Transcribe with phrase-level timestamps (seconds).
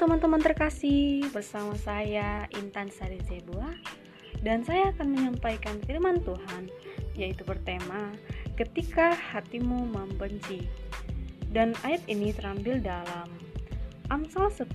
[0.00, 3.68] teman-teman terkasih, bersama saya Intan Sari Zebua
[4.40, 6.72] dan saya akan menyampaikan firman Tuhan
[7.12, 8.08] yaitu bertema
[8.56, 10.64] ketika hatimu membenci.
[11.52, 13.28] Dan ayat ini terambil dalam
[14.08, 14.72] Amsal 10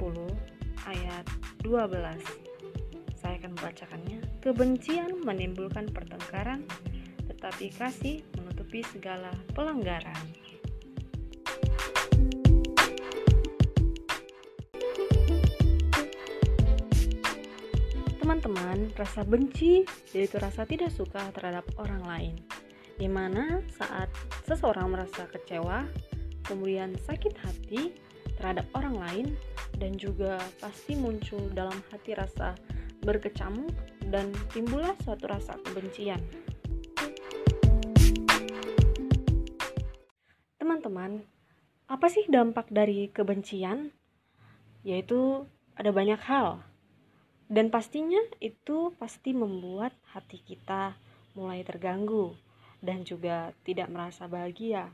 [0.86, 1.26] ayat
[1.66, 2.22] 12.
[3.18, 4.22] Saya akan membacakannya.
[4.46, 6.70] Kebencian menimbulkan pertengkaran,
[7.34, 10.35] tetapi kasih menutupi segala pelanggaran.
[18.36, 22.36] Teman-teman, rasa benci yaitu rasa tidak suka terhadap orang lain.
[23.00, 24.12] Di mana saat
[24.44, 25.88] seseorang merasa kecewa,
[26.44, 27.96] kemudian sakit hati
[28.36, 29.26] terhadap orang lain
[29.80, 32.60] dan juga pasti muncul dalam hati rasa
[33.08, 33.72] berkecamuk
[34.12, 36.20] dan timbullah suatu rasa kebencian.
[40.60, 41.24] Teman-teman,
[41.88, 43.96] apa sih dampak dari kebencian?
[44.84, 45.48] Yaitu
[45.80, 46.75] ada banyak hal
[47.46, 50.98] dan pastinya itu pasti membuat hati kita
[51.38, 52.34] mulai terganggu
[52.82, 54.90] dan juga tidak merasa bahagia.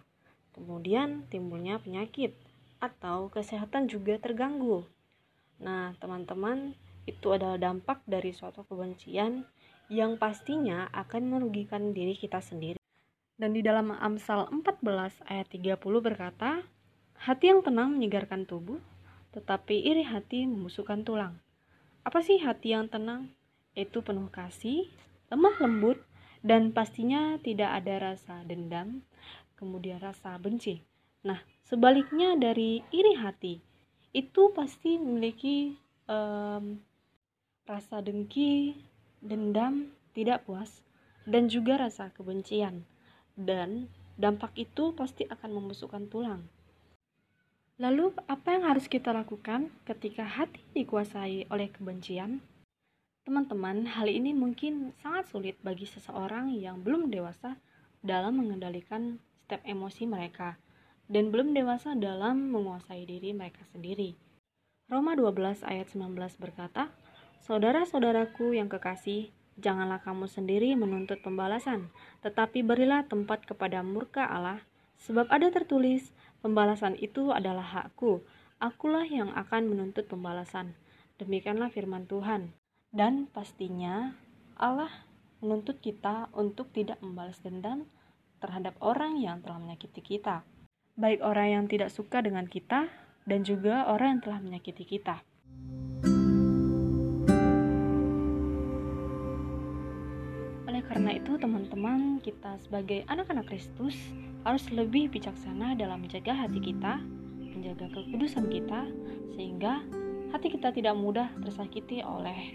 [0.52, 2.36] Kemudian timbulnya penyakit
[2.84, 4.84] atau kesehatan juga terganggu.
[5.62, 9.48] Nah, teman-teman, itu adalah dampak dari suatu kebencian
[9.88, 12.82] yang pastinya akan merugikan diri kita sendiri.
[13.38, 16.62] Dan di dalam Amsal 14 ayat 30 berkata,
[17.22, 18.82] Hati yang tenang menyegarkan tubuh,
[19.34, 21.38] tetapi iri hati membusukkan tulang.
[22.02, 23.30] Apa sih hati yang tenang?
[23.78, 24.90] Itu penuh kasih,
[25.30, 26.02] lemah lembut,
[26.42, 29.06] dan pastinya tidak ada rasa dendam,
[29.54, 30.82] kemudian rasa benci.
[31.22, 33.62] Nah, sebaliknya dari iri hati,
[34.18, 35.78] itu pasti memiliki
[36.10, 36.82] um,
[37.70, 38.74] rasa dengki,
[39.22, 40.82] dendam, tidak puas,
[41.30, 42.82] dan juga rasa kebencian.
[43.38, 43.86] Dan
[44.18, 46.42] dampak itu pasti akan membusukkan tulang.
[47.82, 52.38] Lalu, apa yang harus kita lakukan ketika hati dikuasai oleh kebencian?
[53.26, 57.58] Teman-teman, hal ini mungkin sangat sulit bagi seseorang yang belum dewasa
[58.06, 59.18] dalam mengendalikan
[59.50, 60.62] step emosi mereka
[61.10, 64.14] dan belum dewasa dalam menguasai diri mereka sendiri.
[64.86, 66.94] Roma 12 ayat 19 berkata,
[67.42, 71.90] Saudara-saudaraku yang kekasih, janganlah kamu sendiri menuntut pembalasan,
[72.22, 74.62] tetapi berilah tempat kepada murka Allah,
[75.02, 78.26] sebab ada tertulis, Pembalasan itu adalah hakku.
[78.58, 80.74] Akulah yang akan menuntut pembalasan.
[81.22, 82.58] Demikianlah firman Tuhan.
[82.90, 84.18] Dan pastinya
[84.58, 84.90] Allah
[85.38, 87.86] menuntut kita untuk tidak membalas dendam
[88.42, 90.42] terhadap orang yang telah menyakiti kita.
[90.98, 92.90] Baik orang yang tidak suka dengan kita
[93.30, 95.22] dan juga orang yang telah menyakiti kita.
[101.02, 103.98] Karena itu, teman-teman, kita sebagai anak-anak Kristus
[104.46, 107.02] harus lebih bijaksana dalam menjaga hati kita,
[107.42, 108.86] menjaga kekudusan kita,
[109.34, 109.82] sehingga
[110.30, 112.54] hati kita tidak mudah tersakiti oleh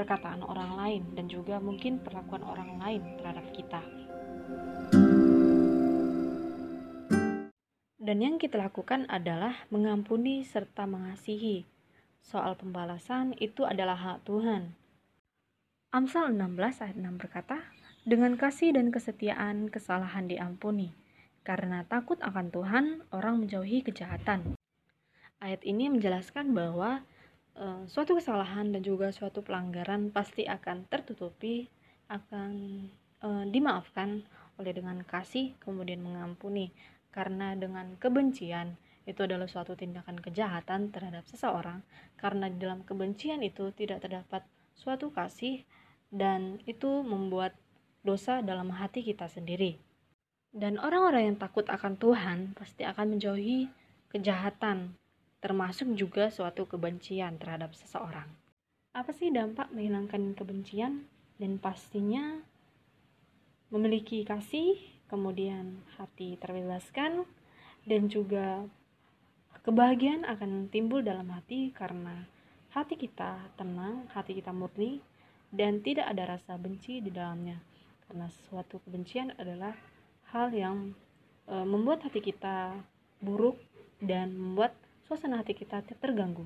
[0.00, 3.80] perkataan orang lain dan juga mungkin perlakuan orang lain terhadap kita.
[8.00, 11.68] Dan yang kita lakukan adalah mengampuni serta mengasihi.
[12.24, 14.72] Soal pembalasan itu adalah hak Tuhan.
[15.94, 17.73] Amsal 16 ayat 6 berkata,
[18.04, 20.92] Dengan kasih dan kesetiaan kesalahan diampuni
[21.40, 22.84] karena takut akan Tuhan,
[23.16, 24.56] orang menjauhi kejahatan.
[25.40, 27.00] Ayat ini menjelaskan bahwa
[27.56, 31.64] e, suatu kesalahan dan juga suatu pelanggaran pasti akan tertutupi,
[32.12, 32.52] akan
[33.24, 34.20] e, dimaafkan
[34.60, 36.76] oleh dengan kasih, kemudian mengampuni.
[37.08, 38.76] Karena dengan kebencian
[39.08, 41.80] itu adalah suatu tindakan kejahatan terhadap seseorang,
[42.20, 44.44] karena di dalam kebencian itu tidak terdapat
[44.76, 45.64] suatu kasih,
[46.08, 47.52] dan itu membuat
[48.04, 49.80] dosa dalam hati kita sendiri.
[50.54, 53.66] Dan orang-orang yang takut akan Tuhan pasti akan menjauhi
[54.14, 54.94] kejahatan,
[55.42, 58.30] termasuk juga suatu kebencian terhadap seseorang.
[58.94, 61.10] Apa sih dampak menghilangkan kebencian?
[61.34, 62.38] Dan pastinya
[63.74, 64.78] memiliki kasih,
[65.10, 67.26] kemudian hati terbebaskan,
[67.82, 68.62] dan juga
[69.66, 72.30] kebahagiaan akan timbul dalam hati karena
[72.70, 75.02] hati kita tenang, hati kita murni,
[75.50, 77.58] dan tidak ada rasa benci di dalamnya.
[78.08, 79.72] Karena suatu kebencian adalah
[80.30, 80.92] hal yang
[81.48, 82.76] e, membuat hati kita
[83.24, 83.56] buruk
[84.02, 84.76] dan membuat
[85.08, 86.44] suasana hati kita terganggu.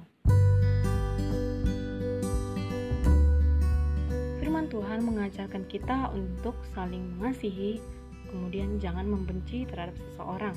[4.39, 7.83] Firman Tuhan mengajarkan kita untuk saling mengasihi,
[8.31, 10.57] kemudian jangan membenci terhadap seseorang,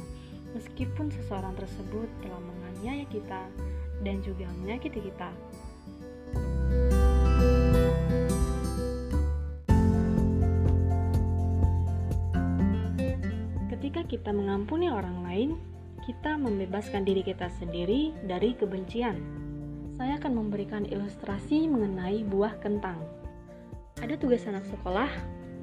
[0.54, 3.42] meskipun seseorang tersebut telah menganiaya kita
[4.02, 5.30] dan juga menyakiti kita.
[14.12, 15.50] Kita mengampuni orang lain,
[16.04, 19.16] kita membebaskan diri kita sendiri dari kebencian.
[20.02, 22.98] saya akan memberikan ilustrasi mengenai buah kentang.
[24.02, 25.08] Ada tugas anak sekolah,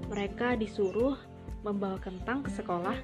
[0.06, 1.18] mereka disuruh
[1.66, 2.94] membawa kentang ke sekolah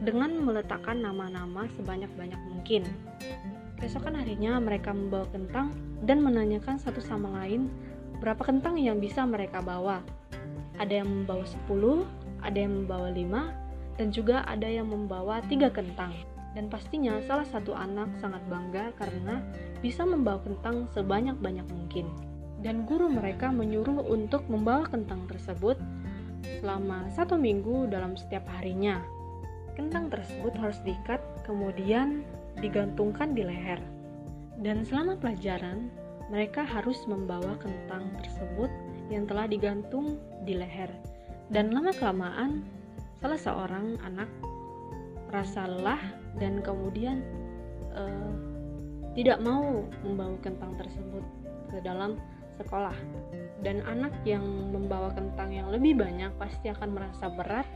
[0.00, 2.88] dengan meletakkan nama-nama sebanyak-banyak mungkin.
[3.76, 5.76] Keesokan harinya mereka membawa kentang
[6.08, 7.68] dan menanyakan satu sama lain
[8.24, 10.00] berapa kentang yang bisa mereka bawa.
[10.80, 12.00] Ada yang membawa 10,
[12.40, 13.67] ada yang membawa 5,
[13.98, 16.14] dan juga ada yang membawa 3 kentang.
[16.56, 19.44] Dan pastinya salah satu anak sangat bangga karena
[19.84, 22.08] bisa membawa kentang sebanyak-banyak mungkin.
[22.64, 25.78] Dan guru mereka menyuruh untuk membawa kentang tersebut
[26.58, 28.98] selama satu minggu dalam setiap harinya.
[29.78, 32.26] Kentang tersebut harus diikat, kemudian
[32.58, 33.78] digantungkan di leher.
[34.58, 35.86] Dan selama pelajaran,
[36.34, 38.70] mereka harus membawa kentang tersebut
[39.06, 40.90] yang telah digantung di leher.
[41.48, 42.66] Dan lama-kelamaan,
[43.18, 44.30] salah seorang anak
[45.28, 46.00] merasa lelah
[46.38, 47.20] dan kemudian
[47.92, 48.32] uh,
[49.18, 51.24] tidak mau membawa kentang tersebut
[51.74, 52.16] ke dalam
[52.62, 52.94] sekolah.
[53.58, 57.66] Dan anak yang membawa kentang yang lebih banyak pasti akan merasa berat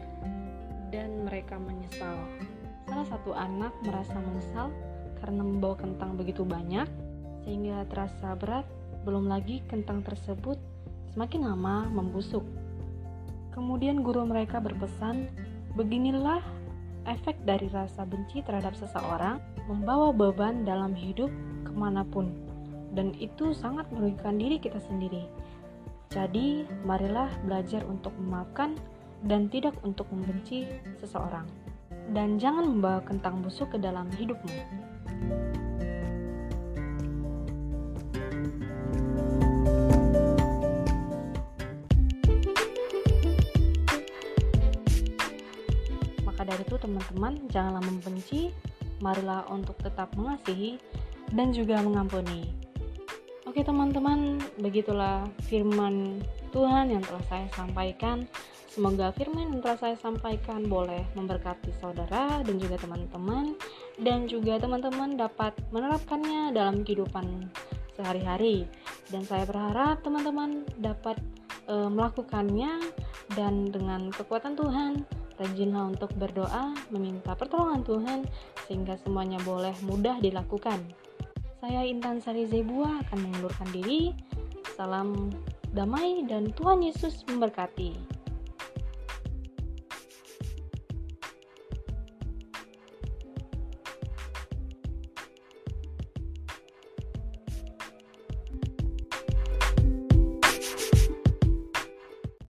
[0.95, 2.15] dan mereka menyesal.
[2.87, 4.71] Salah satu anak merasa menyesal
[5.19, 6.87] karena membawa kentang begitu banyak
[7.43, 8.67] sehingga terasa berat,
[9.03, 10.55] belum lagi kentang tersebut
[11.11, 12.47] semakin lama membusuk.
[13.53, 15.29] Kemudian guru mereka berpesan,
[15.77, 16.41] beginilah
[17.05, 21.29] efek dari rasa benci terhadap seseorang membawa beban dalam hidup
[21.63, 22.33] ke mana pun.
[22.93, 25.25] Dan itu sangat merugikan diri kita sendiri.
[26.13, 28.77] Jadi marilah belajar untuk memaafkan
[29.25, 30.69] dan tidak untuk membenci
[31.01, 31.49] seseorang.
[32.13, 34.83] Dan jangan membawa kentang busuk ke dalam hidupmu
[46.63, 48.55] itu teman-teman janganlah membenci,
[49.03, 50.79] marilah untuk tetap mengasihi
[51.35, 52.63] dan juga mengampuni.
[53.43, 56.23] Oke teman-teman, begitulah firman
[56.55, 58.25] Tuhan yang telah saya sampaikan.
[58.73, 63.53] Semoga firman yang telah saya sampaikan boleh memberkati saudara dan juga teman-teman
[64.01, 67.53] dan juga teman-teman dapat menerapkannya dalam kehidupan
[67.93, 68.65] sehari-hari.
[69.13, 71.21] Dan saya berharap teman-teman dapat
[71.69, 72.81] e, melakukannya
[73.37, 75.05] dan dengan kekuatan Tuhan
[75.43, 78.21] Rajinlah untuk berdoa, meminta pertolongan Tuhan,
[78.71, 80.79] sehingga semuanya boleh mudah dilakukan.
[81.59, 84.15] Saya Intan Sari Zebua akan mengundurkan diri.
[84.79, 85.35] Salam
[85.75, 88.12] damai dan Tuhan Yesus memberkati.